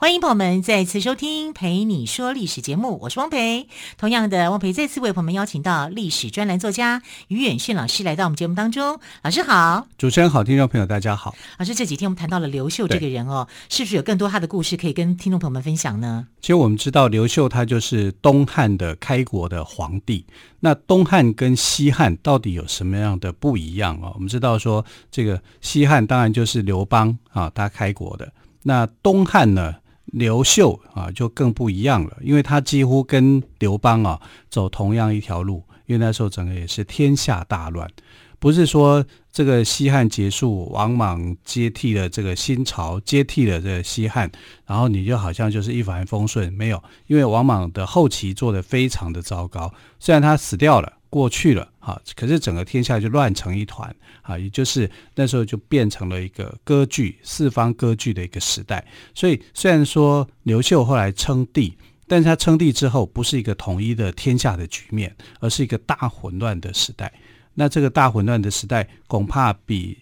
[0.00, 3.68] 欢迎朋友们再次收听《陪你说历史》节目，我是汪培。
[3.98, 8.98] 同样的，汪培再次为朋友们邀请到历史专栏作家于远逊老师来到我们节目当中。
[9.22, 11.34] 老师好，主持人好，听众朋友大家好。
[11.58, 16.26] 老师，这几天我们谈到了刘秀这个人哦，是不是有更多他的故事可以跟听众朋友们分享呢？
[16.40, 20.24] 其实我们知道刘秀他就是东汉的开国的皇帝。
[20.60, 24.12] 那东汉跟西汉到底有什么样的不一样啊？
[24.14, 28.32] 我们知道说，这个西汉当然就是刘邦啊，他开国的。
[28.62, 29.74] 那东汉呢？
[30.12, 37.88] 刘秀啊，就更不一样了，因为他几乎跟刘邦啊走同样一条路，因为那时候整个也是天下大乱，
[38.38, 44.30] 不是说这个西汉结束，王莽接替了这个新朝，接替了这个西汉，
[44.66, 50.94] 然后你就好像就是一帆风顺，没有，因为王莽的后期做得非常的糟糕，虽然他死掉了。
[51.10, 58.86] 过去了啊，可是整个天下就乱成一团啊，也就是那时候就变成了一个割据、四方割据的一个时代。
[59.14, 67.12] 所以虽然说刘秀后来称帝，但是他称帝之后不是一个统一的天下的局面，而是一个大混乱的时代。
[67.54, 69.98] 那这个大混乱的时代恐怕比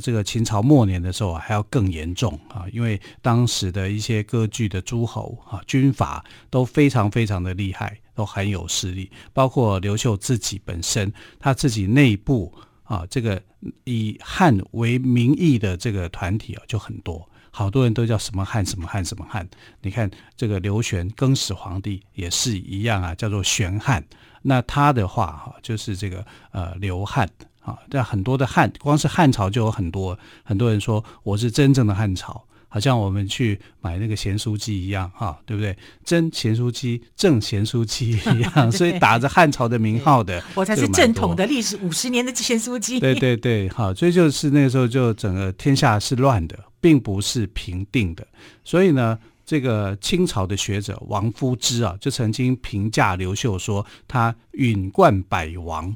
[0.00, 7.98] 这个秦朝末年的时候还要更严重啊，因为当时的一些割据的诸侯啊，军阀都非常非常的厉害。
[8.14, 12.52] 都很有势力，包括刘秀自己本身，他自己内部
[12.84, 13.42] 啊，这个
[13.84, 19.48] 以汉为名义的这个团体啊，就很多，好多人都叫什么汉什么汉什么汉。
[19.80, 24.04] 你看这个刘玄更始皇帝也是一样啊，叫做玄汉。
[24.42, 27.28] 那他的话哈，就是这个呃刘汉
[27.60, 32.44] 啊，这很多的汉，光是汉朝就有很多很多人说我是真正的汉朝。
[32.72, 35.76] 好像我们去买那个咸酥鸡一样，哈，对不对？
[36.02, 42.98] 真咸酥鸡、正咸酥鸡一样， 所以打着汉朝的名号的，我才是正统的历史五十年的咸酥鸡。
[42.98, 48.26] 对对对，好，所以就是那个时候就整个天下是乱的，并不是平定的。
[48.64, 55.94] 所以呢，这个清朝的学者王夫之啊，就曾经评价刘秀说他允冠百王，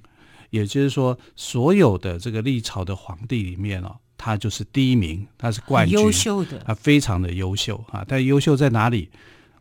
[0.51, 3.97] 也就是说，所有的这个历朝的皇帝里面啊。
[4.17, 8.05] 他就是第一名，他是冠军，优秀的，他非常的优秀啊！
[8.07, 9.11] 但优秀在哪里？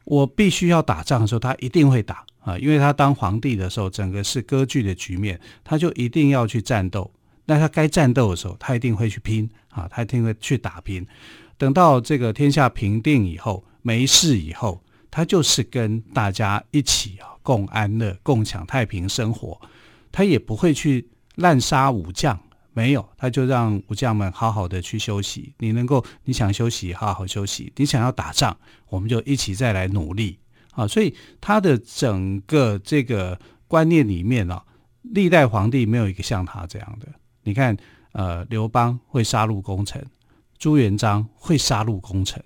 [0.05, 2.57] 我必须要打仗的时候，他一定会打啊！
[2.59, 7.11] 因为他当皇帝的时候，整个是割据的局面，他就一定要去战斗。
[7.45, 9.87] 那他该战斗的时候，他一定会去拼啊！
[9.91, 11.05] 他一定会去打拼。
[11.57, 19.59] 等到这个天下平定以后，没事以后，他就是跟大家一起啊，共安乐、共享太平生活。
[20.11, 22.39] 他也不会去滥杀武将。
[22.75, 25.53] 没有，他就让武将们好好的去休息。
[25.59, 28.55] 你能够，你想休息，好好休息；你想要打仗，
[28.89, 30.37] 我们就一起再来努力
[30.71, 30.85] 啊！
[30.85, 34.61] 所以他的整个这个观念里面啊，
[35.03, 37.07] 历代皇帝没有一个像他这样的。
[37.43, 37.77] 你看，
[38.11, 40.05] 呃，刘邦会杀戮功臣，
[40.57, 42.43] 朱元璋会杀戮功臣，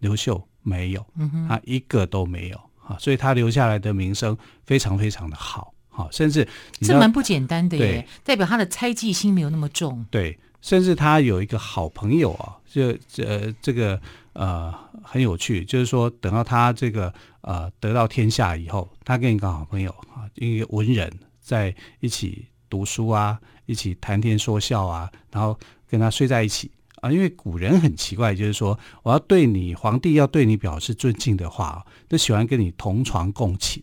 [0.00, 1.06] 刘秀没有，
[1.48, 2.96] 他一个都没有啊！
[2.98, 5.72] 所以他留下来的名声非常非常的好。
[5.98, 6.46] 好，甚至
[6.80, 10.06] 这蛮不简单的耶，代表他的猜忌心没有那么重。
[10.12, 14.00] 对，甚至他有一个好朋友啊，就呃这个
[14.32, 14.72] 呃
[15.02, 25.58] 很有趣，就是说等到他这个呃得到天下以后，他跟一个好朋友啊，一个文人在一起读书啊，一起谈天说笑啊，然后
[25.88, 26.70] 跟他睡在一起
[27.00, 27.10] 啊。
[27.10, 33.82] 因为古人很奇怪，就是说我要对你皇帝要对你表示尊敬的话，都喜欢跟你同床共寝。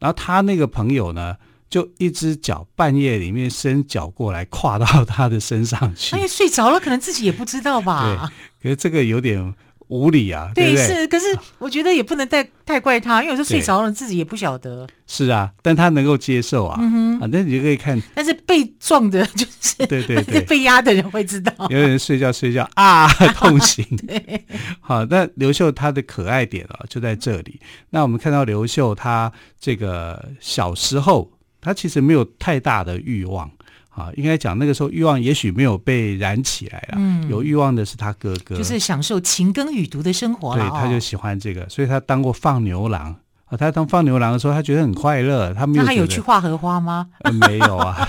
[0.00, 1.36] 然后他那个朋友呢，
[1.68, 6.16] 就一只脚半夜里面伸脚过来跨到他的身上去。
[6.16, 8.32] 哎，睡着了，可能自己也不知道吧？
[8.60, 9.54] 对，可是这个有点
[9.90, 10.76] 无理啊，对？
[10.76, 11.26] 是，可是
[11.58, 14.86] 我觉得也不能太太怪他，因为有时候睡着了自己也不晓得。
[15.06, 18.00] 是啊，但他能够接受啊，嗯哼啊，那你就可以看。
[18.14, 21.52] 但是被撞的就是对对对， 被压的人会知道。
[21.68, 23.84] 有人睡觉睡觉啊， 痛醒。
[24.06, 24.44] 对，
[24.80, 27.60] 好，那刘秀他的可爱点啊就在这里。
[27.90, 33.50] 那我们看到刘秀他这个小时候，他其实没有太大的欲望。
[33.90, 40.62] 啊，应该讲那个时候欲望也许没有被燃起来了，嗯，有欲望的是他哥哥，就是享受勤耕雨读的生活了。
[40.62, 43.14] 对，他就喜欢这个，所以他当过放牛郎
[43.46, 43.56] 啊。
[43.58, 45.52] 他当放牛郎的时候，他觉得很快乐。
[45.52, 47.08] 他没有，他有去画荷花吗？
[47.24, 48.08] 呃、没有啊，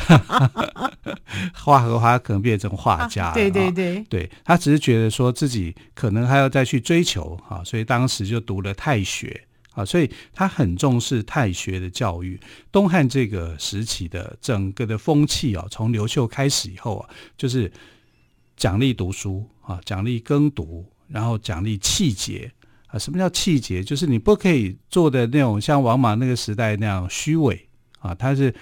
[1.53, 3.29] 画荷花可能变成画家了。
[3.31, 9.41] 啊、对对对，对他只是觉得说自己可能还要再去追求啊，所以当时就读了太学
[9.73, 12.39] 啊，所以他很重视太学的教育。
[12.71, 17.71] 东汉这个时期的整个的风气啊，从刘秀开始以后啊，就是
[18.57, 22.51] 奖励读书啊，奖励耕读，然后奖励气节
[22.87, 22.99] 啊。
[22.99, 23.81] 什么叫气节？
[23.81, 27.69] 就是你不可以做的那种像王莽那个时代那样虚伪
[27.99, 28.53] 啊，他是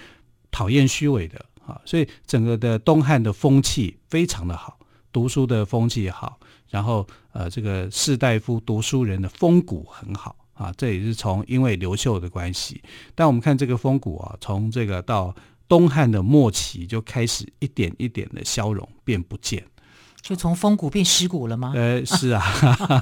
[0.52, 1.82] 讨厌虚伪的啊。
[1.86, 4.78] 所以整个的东汉的风气非常的好，
[5.12, 6.40] 读书的风气也好，
[6.70, 10.36] 然后呃，这个士大夫读书人的风骨很好。
[10.60, 12.82] 啊，这也是从因为刘秀的关系，
[13.16, 15.34] 但我们看这个风骨啊，从这个到
[15.70, 19.64] 东汉的末期就开始一点一点的消融，变不见，
[20.22, 21.72] 就从风骨变尸骨了吗？
[21.74, 22.44] 呃，是啊，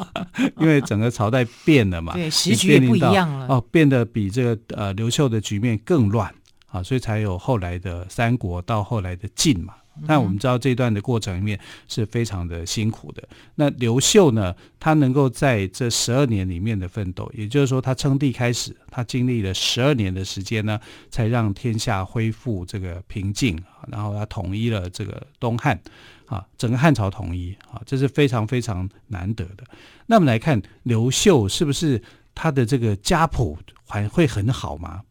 [0.61, 6.31] 因为整个朝代变了嘛， 对，时局也不一样了，哦，变得比这个呃刘秀的局面更乱
[6.67, 9.73] 啊，所以才有后来的三国到后来的晋嘛。
[10.05, 13.27] 但我们知道这段的过程里面是非常的辛苦的。
[13.55, 20.79] 那刘秀呢，他能够在这十二年里面的奋斗，也就是说，他称帝开始，他经历了十二年的时间呢，
[21.09, 23.57] 才让天下恢复这个平静，
[23.87, 25.79] 然后他统一了这个东汉，
[26.25, 29.63] 啊，整个汉朝统一啊，这是非常非常难得的。
[30.05, 32.01] 那我们来看刘秀是不是
[32.35, 33.57] 他的这个家谱
[33.87, 35.01] 还会很好吗？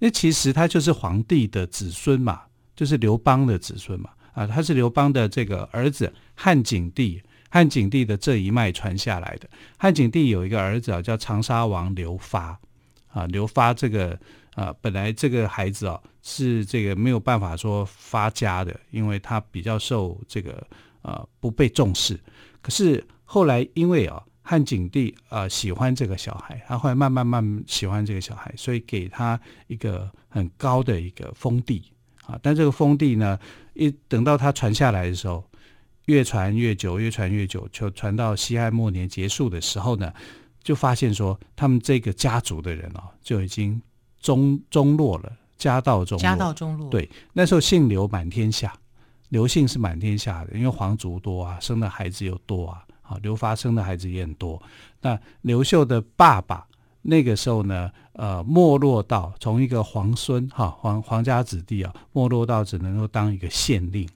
[0.00, 2.40] 因为其实他就是皇帝的子孙嘛，
[2.74, 4.10] 就是刘邦的子孙嘛。
[4.32, 9.48] 啊，他是刘邦的这个儿子，汉景帝，汉景帝的这一脉传下来的。
[9.78, 12.58] 汉景帝有一个儿子啊，叫长沙王刘发。
[13.08, 14.18] 啊，刘发这个
[14.54, 20.66] 啊，本来这个孩子啊是这个没有办法说发家的，因为他比较受这个
[21.02, 22.18] 啊不被重视。
[22.62, 31.91] 可是后来因为啊汉景帝啊喜欢这个小孩，他后来慢慢慢喜欢这个小孩，所以给他一个很高的一个封地。
[32.26, 33.38] 啊，但这个封地呢，
[33.74, 35.44] 一等到他传下来的时候，
[36.06, 40.12] 越传越久，越传越久，就传到西汉末年结束的时候呢，
[40.62, 43.80] 就发现说，他们这个家族的人哦，就已经
[44.20, 46.22] 中中落了，家道中落。
[46.22, 46.88] 家道中落。
[46.90, 48.72] 对，那时候姓刘满天下，
[49.30, 54.62] 刘姓是满天下的，因为皇族多啊，生的孩子又多啊，啊，刘发生的孩子也很多。
[55.00, 56.66] 那刘秀的爸爸。
[57.02, 64.08] 那个时候呢，呃，没落到从一个皇孙哈皇皇家子弟啊，没落到只能够当一个县令，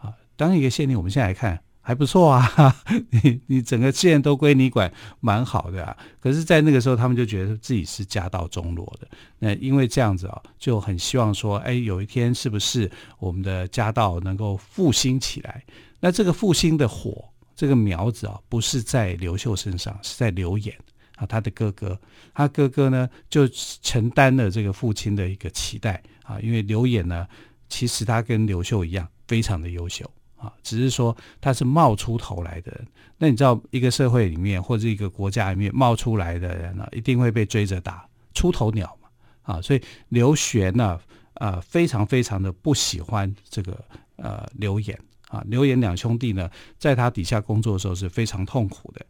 [0.00, 2.76] 啊，当一个县令，我们现在来看还不错啊，
[3.10, 5.96] 你你整个县都归你管，蛮好的啊。
[6.20, 9.08] 可是，在那个时候，他们就觉得自己是家道中落的。
[9.38, 15.64] 那因为这样子啊，就很希望说，哎，有一天是不是我们的家道能够复兴起来？
[16.00, 17.24] 那这个复兴的火，
[17.56, 20.74] 这个苗子啊，不是在刘秀身上，是在刘演。
[21.18, 22.00] 啊，他的哥哥，
[22.32, 23.46] 他哥哥呢就
[23.82, 27.26] 承担了这个父亲的一个期待啊，因为刘演呢，
[27.68, 32.86] 其实他跟刘秀一样，非常的优秀啊，只是说他是冒出头来的人。
[33.18, 39.08] 那你知道，一个社会里面或者一个国家里面冒出来的人呢，一定会被追着打，出头鸟嘛
[39.42, 41.00] 啊，所以刘玄呢，
[41.34, 44.96] 啊，非常非常的不喜欢这个呃刘演
[45.30, 46.48] 啊，刘演两兄弟呢，
[46.78, 49.04] 在他底下工作的时候是非常痛苦的。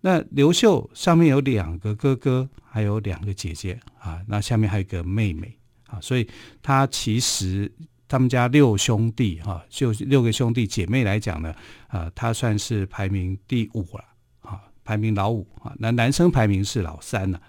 [0.00, 5.54] 那刘秀上面有两个哥哥，还有两个姐姐啊，那下面还有一个妹妹
[5.86, 6.26] 啊，所以
[6.62, 7.70] 他其实
[8.08, 11.54] 他们家六兄弟哈，就六个兄弟姐妹来讲呢，
[11.88, 14.04] 啊，他算是排名第五了
[14.40, 17.40] 啊，排名老五啊，那男生排名是老三了。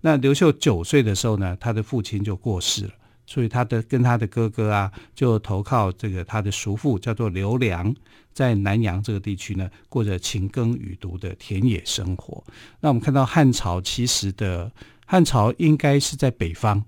[0.00, 2.92] 那刘秀九岁的时候呢，他的父亲就过世了。
[3.26, 7.94] 所以他的跟他的哥哥啊，就投靠这个他的叔父，叫做刘良，
[8.32, 12.42] 在南阳这个地区呢，过着勤耕雨读的田野生活。
[12.80, 14.70] 那我们看到汉朝其实的
[15.04, 16.82] 汉朝应该是在北方，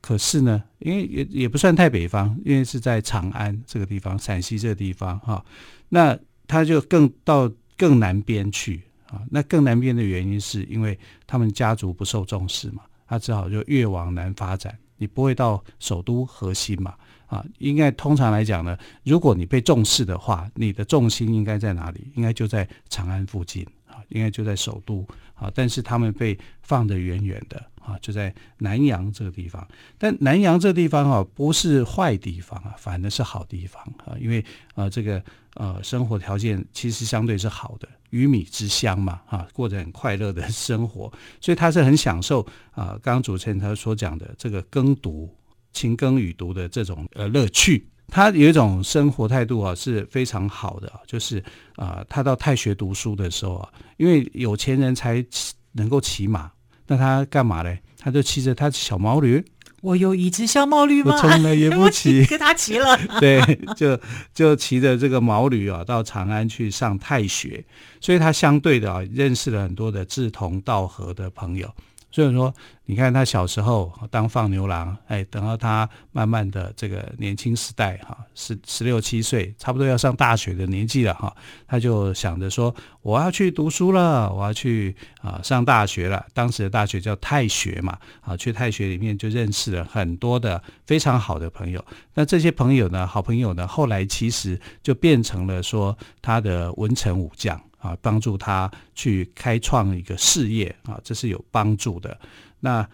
[0.00, 5.44] 可是呢，因为也也不算太北方，因为是在长安这个地方，陕西这个地方哈。
[5.90, 9.22] 那他就更到更南边去啊。
[9.30, 14.76] 那更南边的原因是因为他们家族不受重视嘛，他只好就越往南发展。
[15.02, 16.94] 你不会到首都核心嘛？
[17.26, 22.06] 啊，应该通常来讲呢，如果你被重视的话，你的重心应该在哪里？
[22.14, 25.04] 应该就在长安附近啊，应该就在首都
[25.34, 25.50] 啊。
[25.52, 29.66] 但是他们被放得远远的啊，就在南阳这个地方。
[29.98, 35.22] 但南阳这个地方啊，不是坏地方啊，反而是好地方啊，因为啊，这个
[35.54, 37.88] 呃，生活条件其实相对是好的。
[38.10, 41.10] 鱼米之乡嘛，啊，过着很快乐的生活，
[41.40, 42.98] 所以他是很享受啊。
[43.02, 45.34] 刚刚主持人他所讲的这个耕读、
[45.72, 51.42] 勤耕与读的这种呃乐趣，他有一种生活态度啊是非常好的，就是
[51.76, 55.24] 啊，他到太学读书的时候啊，因为有钱人才
[55.72, 56.52] 能够骑马，
[56.86, 57.76] 那他干嘛呢？
[57.98, 59.44] 他就骑着他的小毛驴。
[59.80, 61.12] 我有一只小毛驴吗？
[61.12, 62.96] 我从来 也不骑，跟他骑了。
[63.18, 63.40] 对，
[63.76, 63.98] 就
[64.32, 67.64] 就骑着这个毛驴啊，到长安去上太学，
[68.00, 71.68] 所以他相对的啊，认识了很多的志同道合的朋友，
[72.12, 72.54] 所以说，
[72.84, 81.34] 你看他小时候当放牛郎，哎，等到他慢慢的这个年轻时代哈，十十六七岁，差不多要上大学的年纪了哈，
[81.66, 86.26] 他就想着说，我要去读书了，我要去啊上大学了。
[86.34, 91.82] 当时的大学叫太学嘛，啊，去太学里面就认识了很多的非常好的朋友。
[92.12, 97.58] 那这些朋友呢，好朋友呢，后来其实就变成了说他的文臣武将。
[97.82, 102.16] 啊，帮助他去开创一个事业啊，这是有帮助的。
[102.60, 102.88] 那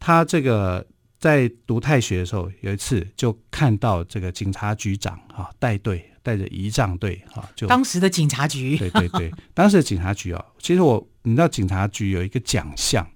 [0.00, 0.84] 他这个
[1.20, 13.06] 在读太学的时候，有一次就看到这个警察局长啊带队带着仪仗队啊，就当时的警察局，对对对，当时的警察局啊，其实我你知道警察局有一个奖项，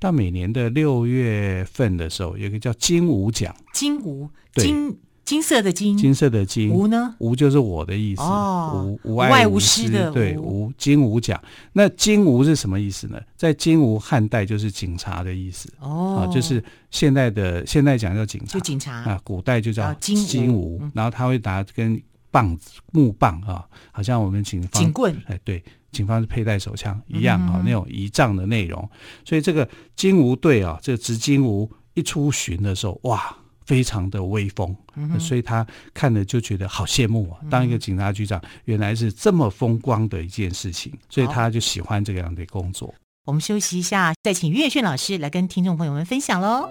[0.00, 4.98] 到每年的六月份的时候，有一个叫金吾奖，金吾金。
[5.30, 7.14] 金色的金，金色的金，无呢？
[7.18, 8.22] 无就是我的意思。
[8.22, 11.40] 哦，无无爱无师的对，无金无奖。
[11.72, 13.20] 那金吾是什么意思呢？
[13.36, 15.72] 在金吾汉代就是警察的意思。
[15.78, 16.60] 哦，啊，就是
[16.90, 19.20] 现代的现代讲叫警察，就警察啊。
[19.22, 25.16] 古代就叫金金吾，然后他会拿根棒子木棒啊，好像我们警方警棍。
[25.28, 28.90] 哎，对，警方是佩戴手枪一样啊，那种仪仗的内容。
[29.24, 33.36] 所以这个金吾队啊，这个执金吾一出巡的时候，哇！
[33.70, 34.74] 非常的威风，
[35.20, 37.38] 所以他看了就觉得好羡慕啊！
[37.48, 42.92] 当一个警察局长，原来是这么风光的一件事情，所以他就喜欢这个样的工作。
[43.26, 46.68] 我们休息一下，再请岳炫老师来跟听众朋友们分享喽。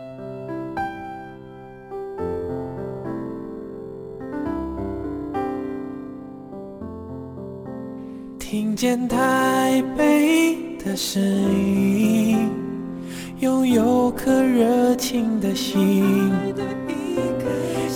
[8.37, 12.49] 听见台北的声音，
[13.39, 16.29] 拥有颗热情的心。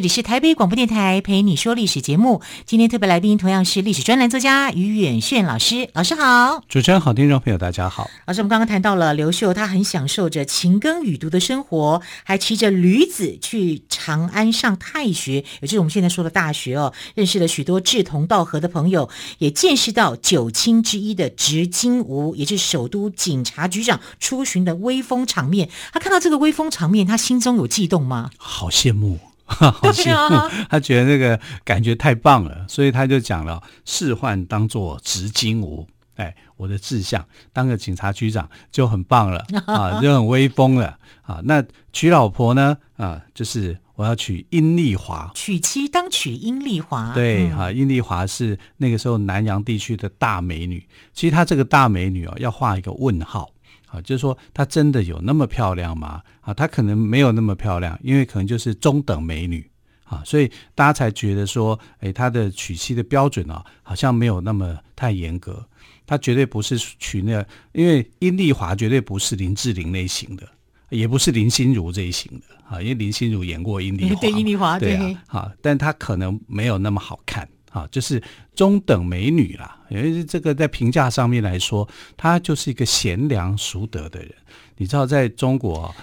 [0.00, 8.08] 这里是台北广播电台陪你说历史节目，今天特别来宾同样是历史专栏作家于远炫老师，老师好，主持人好，听众朋友大家好。
[8.24, 25.68] 老师，我们刚刚谈到了刘秀，他很享受着勤耕雨读的生活，还骑着驴子去长安上太学，也就是我们现在说的大学哦，认识了许多志同道合的朋友，也见识到九卿之一的执金吾，也就是首都警察局长出巡的威风场面。
[25.92, 28.30] 他看到这个威风场面，他心中有悸动吗？
[28.38, 29.20] 好羡慕。
[29.58, 41.40] 好羡慕，他觉得那个感觉太棒了，所以他就讲了：仕宦当作执金吾，哎，我的志向当个警察局长就很棒了啊， 就很威风了啊。
[41.44, 42.76] 那娶老婆呢？
[42.96, 47.12] 啊，就是我要娶殷丽华，娶妻当娶殷丽华。
[47.14, 50.86] 对，哈、嗯，阴丽华是那个时候南洋地区的大美女。
[51.12, 53.50] 其实她这个大美女哦，要画一个问号。
[53.90, 56.22] 啊，就是说她真的有那么漂亮吗？
[56.40, 59.68] 啊，她可能没有那么漂亮，因为可能就是中等美女
[60.04, 65.64] 啊，所以大家才觉得说，哎，她的娶妻的标准啊，好像没有那么太严格。
[66.06, 70.48] 她绝对不是娶那，因为殷丽华绝对不是林志玲类型的，
[70.88, 77.48] 也不是林心如这一型的啊，因为林心如演过殷丽华， 对殷丽华，对啊，啊，但她可能没有那么好看。
[77.70, 78.22] 啊，就是
[78.54, 84.32] 中等美女啦，因为这个在评价上面来说，她就是一个贤良淑德的人。
[84.76, 85.94] 你知道，在中国，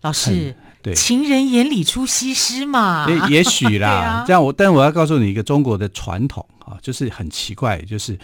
[0.00, 3.90] 老师，对，情人眼里出西施嘛，也也许啦。
[4.22, 8.18] 啊、这样我，但我要告诉你一个中国的传统啊，就是很奇怪，就是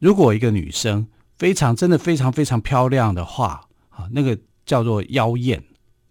[0.00, 1.06] 如果一个女生
[1.38, 5.62] 非常真的非常非常漂亮的话啊，那个叫做妖艳。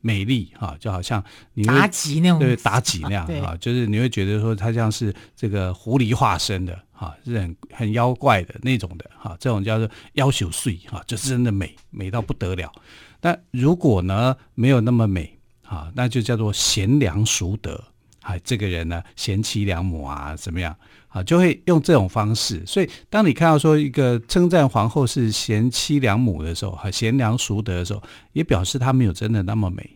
[0.01, 12.71] 美丽哈，就好像你妲己那种，对妲己那样 哈，就是你会觉得说她像是这个狐狸化身的哈，是很很妖怪的那种的哈，这种叫做妖朽碎哈，就是真的美美到不得了。
[13.19, 17.81] 但如果呢没有那么美啊，那就叫做贤良淑德
[18.21, 20.75] 啊，这个人呢贤妻良母啊怎么样
[21.09, 22.63] 啊，就会用这种方式。
[22.65, 28.01] 所以当你看到说一个称赞皇后是贤妻良母的时候，哈，贤良淑德的时候，
[28.33, 29.89] 也表示她没有真的那么美。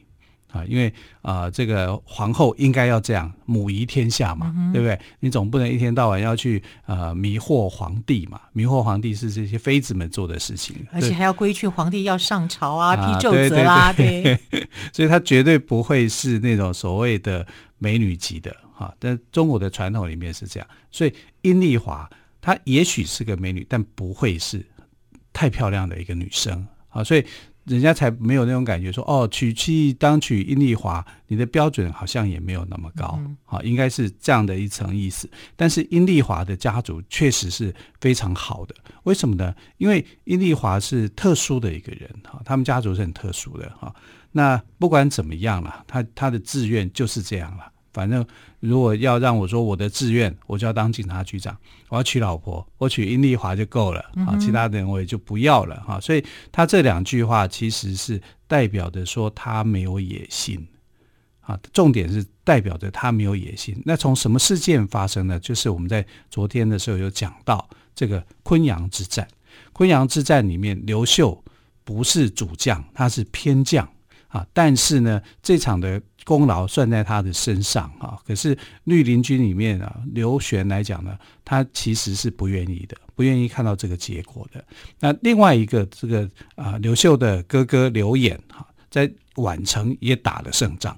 [0.52, 0.88] 啊，因为
[1.22, 4.98] 啊、呃，这个皇后应该要这样，母仪天下嘛，嗯、对不对？
[5.20, 8.40] 你总不能一天到晚要去呃迷惑皇帝嘛？
[8.54, 14.40] 迷惑皇帝是这些妃子们做的事情，而且还要规劝皇帝要上朝啊，批奏折啊，对。
[14.94, 17.46] 所以他绝对不会是那种所谓的
[17.86, 18.94] 美女级的哈。
[18.98, 22.10] 但中国的传统里面是这样，所以殷丽华
[22.42, 24.66] 她也许是个美女，但不会是
[25.32, 27.24] 太漂亮的一个女生啊，所以。
[27.66, 35.28] 人家才没有那种感觉说，哦，娶妻当娶殷丽华，你的标准好像也没有那么高，好、嗯，应该是这样的一层意思。
[35.56, 38.76] 但是殷丽华的家族确实是非常好的，
[39.06, 39.52] 为什么呢？
[39.78, 43.92] 因为殷丽华是特殊的一个人，哈，他们家族是很特殊的，哈。
[44.32, 47.66] 那不管怎么样了，他他的志愿就是这样了。
[47.96, 48.24] 反正
[48.60, 51.58] 如果要让我说我的志愿，我就要当警察局长。
[51.88, 55.98] 我要娶老婆，我娶殷丽华就够了啊，其他的人我也就不要了哈。
[56.02, 56.22] 所以
[56.52, 60.68] 他这两句话其实是代表着说他没有野心
[61.40, 63.82] 啊，重点是代表着他没有野心。
[63.86, 65.40] 那从什么事件发生呢？
[65.40, 69.26] 就是我们在昨天的时候有讲到这个昆阳之战。
[69.72, 71.42] 昆阳之战里面，刘秀
[71.86, 73.88] 不是主将，他是偏将
[74.36, 74.46] 啊。
[74.54, 76.02] 但是呢，这场的。
[76.26, 84.66] 功劳算在他的身上啊，可是绿林军里面啊，刘玄来讲呢，他其实是不愿意的，不愿意看到这个结果的。
[85.00, 90.98] 那另外一个这个啊，刘秀的哥哥刘演哈，在宛城也打了胜仗，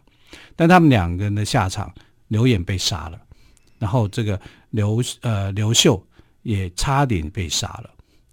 [0.56, 1.94] 但他们两个人的下场，
[2.30, 3.20] 刘演被杀了，
[3.80, 4.40] 然后这个
[4.70, 6.02] 刘呃刘秀
[6.44, 7.90] 也差点被杀了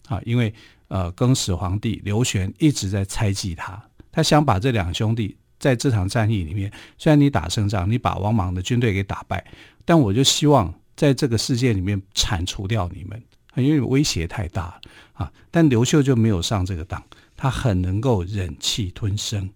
[0.07, 0.55] 啊，因为
[0.87, 3.83] 呃更始皇帝刘玄一直在猜忌他，
[4.15, 5.37] 他想把这两兄弟。
[5.57, 9.43] 在这场战役里面，虽然你打胜仗，你把王莽的军队给打败，
[9.87, 13.23] 但我就希望在这个世界里面铲除掉你们，
[13.57, 14.79] 因为威胁太大
[15.15, 15.33] 啊。
[15.51, 17.03] 但刘秀就没有上这个当，
[17.35, 19.49] 他很能够忍气吞声，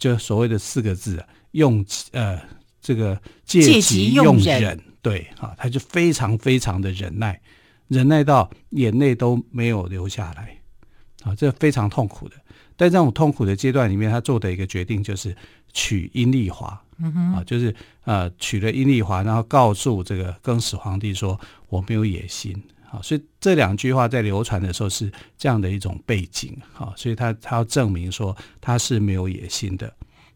[0.00, 2.40] 就所谓的四个字：用呃
[2.80, 4.82] 这个借机用忍。
[5.02, 7.40] 对啊，他就非常非常的忍耐，
[7.86, 10.58] 忍耐到眼泪都没有流下来
[11.22, 12.34] 啊，这非常痛苦的。
[12.76, 15.34] 在这种痛苦的阶段里面，他做的一个决定就是
[15.72, 22.52] 娶阴丽华，嗯哼，啊，就是呃娶了阴丽华，然后告诉这个更始皇帝说我没有野心，
[22.90, 29.92] 啊，所以这两句话在流传的时候是这样的一种背景，啊，所以他他要证明说他是没有野心的，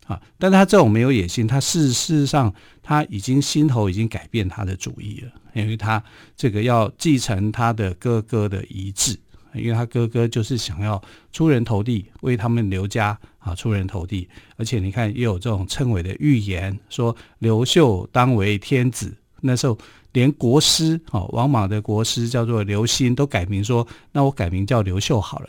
[0.07, 6.03] 啊，但他这种没有野心，他事事实上他已经心头已经改变他的主意了，因为他
[6.37, 9.19] 这个要继承他的哥哥的遗志。
[9.61, 11.01] 因为他哥哥就是想要
[11.33, 19.15] 出人头地，为他们刘家啊出人头地，而且你看也有这种称谓的预言，说刘秀当为天子。
[19.41, 19.79] 那时候
[20.13, 25.49] 连国师啊，王莽的国师叫做刘歆都改名说，那我改名叫刘秀好了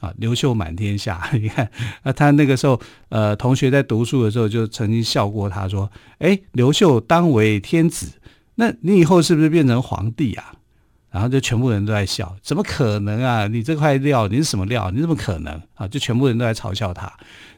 [0.00, 1.28] 啊，刘秀满天下。
[1.34, 1.70] 你看，
[2.02, 8.06] 那他那个时候呃，同学在读书的时候就曾经笑过他说，哎，刘秀当为天子，
[8.54, 10.54] 那你以后是不是变成皇帝啊？
[11.16, 13.46] 然后就全部人都在笑，怎么可能啊？
[13.46, 14.90] 你这块料，你是什么料？
[14.90, 15.88] 你怎么可能啊？
[15.88, 17.10] 就全部人都在嘲笑他。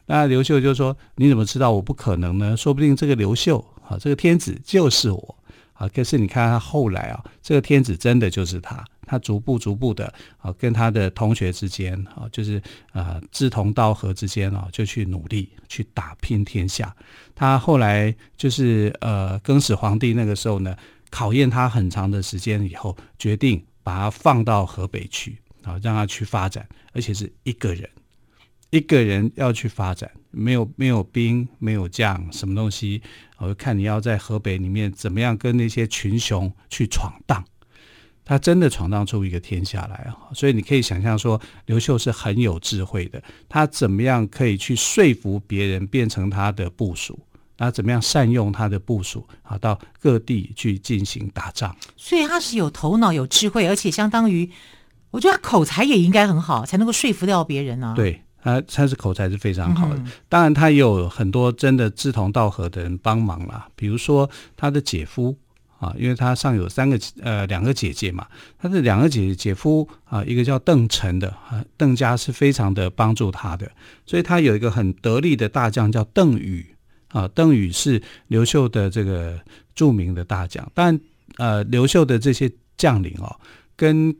[0.05, 2.55] 那刘秀就说：“你怎么知道我不可能呢？
[2.55, 5.35] 说不定这个刘秀啊，这个天子就是我
[5.73, 5.89] 啊。
[5.89, 8.81] 可是你看他后来啊，这个天子真的就是他。
[9.05, 10.05] 他逐步逐步的
[10.37, 12.61] 啊，跟他的同学之间啊，就是
[12.93, 16.95] 啊志同道合之间啊，就去努力去打拼天下。
[17.35, 20.73] 他后来就是呃，更始皇帝那个时候呢。”
[21.09, 27.89] 考验他很长的时间以后，决定把他放到河北去啊，让他去发展，而且是一个人，
[28.69, 33.01] 一个人要去发展，没有没有兵，没有将，什么东西？
[33.37, 37.43] 我看你要在河北里面怎么样跟那些群雄去闯荡，
[38.23, 40.29] 他真的闯荡出一个天下来啊！
[40.33, 47.19] 所以你可以想象说，刘秀是很有智慧的，他怎么样可以去说服别人变成他的部属？
[47.59, 51.75] 他怎么样善用他的部署啊，到各地去进行打仗？
[51.97, 54.49] 所以他是有头脑、有智慧，而且相当于，
[55.11, 57.93] 我觉得他口才也应该很好，才能够说服掉别人呢、啊。
[57.95, 59.95] 对，他他是口才是非常好的。
[59.97, 63.67] 嗯、当然，他也有很多真的志同道合的人帮忙啦。
[63.75, 65.35] 比如说他的姐夫
[65.79, 68.25] 啊，因为他上有三个呃两个姐姐嘛，
[68.57, 73.69] 他的两个姐姐姐夫啊，一个叫邓晨的啊，邓家是非常的帮助他的，
[74.05, 76.65] 所以他有一个很得力的大将叫邓禹。
[77.09, 79.39] 啊，邓禹是刘秀的这个
[79.75, 80.99] 著名的大将，但
[81.37, 83.35] 呃，刘秀的这些将领哦，
[83.75, 84.15] 跟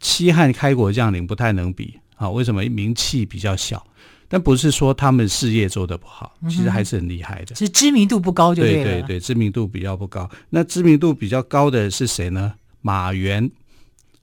[0.00, 2.28] 西汉开国将领不太能比啊。
[2.30, 2.64] 为什么？
[2.64, 3.86] 名气比较小，
[4.28, 7.54] 但不是说他们事业做得不好，其实还是很厉害的。
[7.54, 8.84] 是知名度不高就对了。
[8.84, 10.28] 对对对，知名度比较不高。
[10.50, 12.54] 那知名度比较高的是谁呢？
[12.80, 13.48] 马援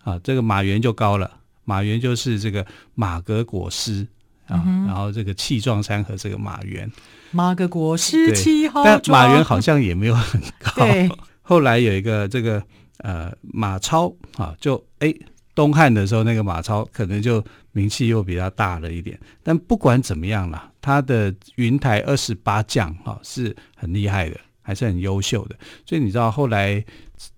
[0.03, 1.39] 啊，这个马援就高了。
[1.63, 4.05] 马援就是这个马革裹尸
[4.47, 6.91] 啊，嗯、然后这个气壮山河，这个马援。
[7.31, 10.71] 马革裹尸七号壮，但马援好像也没有很高。
[10.85, 11.09] 对
[11.41, 12.61] 后来有一个这个
[12.99, 15.13] 呃马超啊，就哎
[15.55, 19.19] 东汉的时候那个马超可能就名气又比较大了一点。
[19.43, 25.55] 但不管怎么样啦，他的云台二十八将啊是很厉害的，还是很优秀的。
[25.85, 26.83] 所以你知道后来，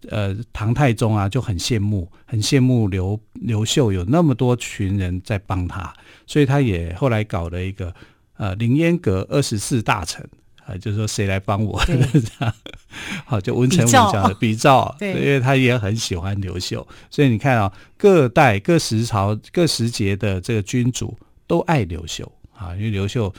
[0.09, 5.91] 呃，唐太宗啊就很羡慕，很羡慕刘刘秀有那么多群人在帮他，
[6.27, 7.93] 所以他也后来搞了一个
[8.41, 10.27] 呃凌烟阁二十四大臣。
[10.63, 11.95] 啊，就是说谁来帮我 这
[12.45, 12.53] 样？
[13.25, 23.33] 好，就文成武将的比照， 对，因为他也很喜欢刘秀，所以你看啊，各代各时朝各时节的这个君主都爱刘秀啊，因为刘秀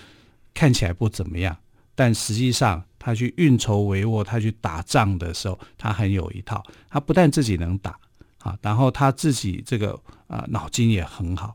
[0.52, 1.56] 看起来不怎么样，
[1.94, 6.60] 但实际上他去运筹帷幄，他去打仗的时候，他很有一套。
[6.90, 7.96] 他不但自己能打
[8.40, 11.54] 啊，然后他自己这个啊脑筋也很好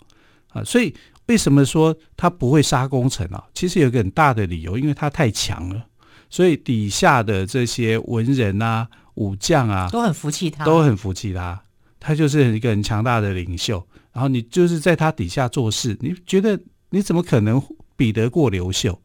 [0.54, 0.96] 啊，所以。
[1.28, 3.44] 为什么说他不会杀功臣啊？
[3.54, 5.86] 其实有一个很大的理由，因为他太强了，
[6.30, 11.62] 所以底下的这些文人啊、武将啊都很服气他，都很服气他。
[12.00, 13.86] 他就是一个很强大的领袖。
[14.14, 16.60] 然后你就是在他底下做事，你觉得
[16.90, 17.62] 你怎么可能
[17.96, 19.00] 比得过刘秀？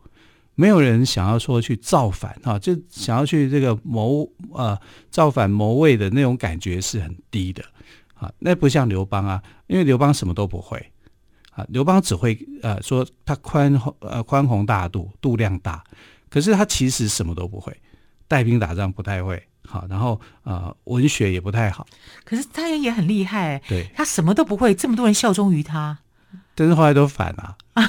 [0.54, 4.78] 没有人想要说去造反啊，就想要去这个谋呃
[5.10, 7.64] 造反谋位的那种感觉是很低的
[8.14, 8.30] 啊。
[8.38, 10.91] 那不像刘邦啊，因为刘邦什么都不会。
[11.54, 15.84] 啊，刘邦只会呃说他宽宏呃宽宏大度，度量大，
[16.30, 17.76] 可是他其实什么都不会，
[18.26, 21.86] 带兵打仗不太会，好，然后呃文学也不太好。
[22.24, 25.98] 可是他也也很厉害，对，他什么都不会，这么多人效忠于他，
[26.54, 27.54] 但是后来都反了，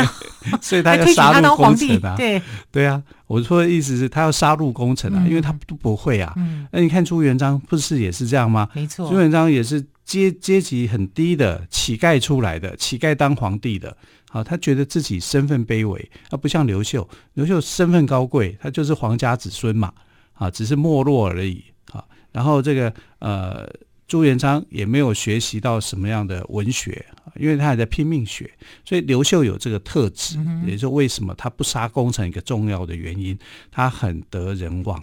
[0.62, 2.40] 所以他要杀入功臣啊，对
[2.72, 8.66] 对啊，我说的意思是他要杀入功臣啊，嗯、因为他都不会啊，嗯，那你看朱元璋不是也是这样吗？
[8.72, 9.84] 没错，朱元璋也是。
[10.04, 13.96] 阶阶级很低的乞丐出来的，乞丐当皇帝的，
[14.28, 19.92] 好，他觉得自己身份卑微，而不像刘秀，刘秀身份高贵，他就是皇家子孙嘛，
[20.34, 23.68] 啊，只是没落而已，啊，然后这个呃
[24.06, 27.04] 朱元璋也没有学习到什么样的文学，
[27.36, 28.50] 因为他还在拼命学，
[28.84, 33.38] 所以刘秀有这个特质，也就为什么他不杀功臣一个重要的原因，
[33.70, 35.02] 他很得人望。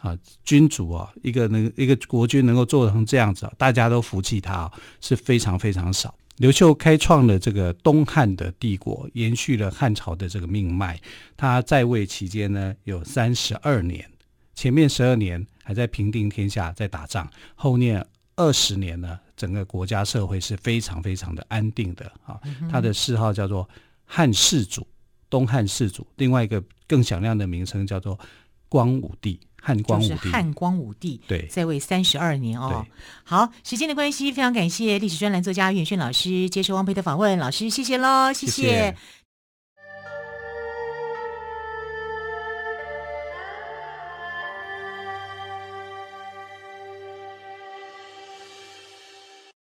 [0.00, 6.14] 啊，君主啊，一个能一个国君能够做成这样子，大家都服气他啊，是非常非常少。
[6.36, 10.98] 刘秀开创了这个东汉的帝国，延续了汉朝的这个命脉。
[11.36, 14.10] 他在位期间呢，有三十二年，
[14.54, 18.02] 前面十二年还在平定天下，在打仗，后面
[18.36, 22.40] 二十年呢，整个国家社会是非常非常的安定的啊。
[22.70, 23.68] 他的谥号叫做
[24.06, 24.86] 汉世祖，
[25.28, 26.06] 东汉世祖。
[26.16, 28.18] 另外一个更响亮的名称叫做
[28.66, 29.38] 光武帝。
[29.60, 32.84] 汉光武帝，就是汉光武帝，对，在位三十二年哦。
[33.22, 38.62] 好，时间的关系，非常感谢历史专栏作家袁轩老师接受汪培的访问，老师谢谢喽，谢谢。
[38.62, 38.96] 谢谢。